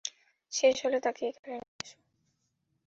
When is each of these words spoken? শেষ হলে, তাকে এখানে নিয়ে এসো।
শেষ 0.51 0.75
হলে, 0.85 0.99
তাকে 0.99 1.23
এখানে 1.31 1.55
নিয়ে 1.55 1.81
এসো। 1.83 1.97